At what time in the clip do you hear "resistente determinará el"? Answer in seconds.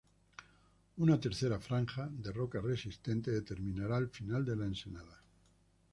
2.59-4.09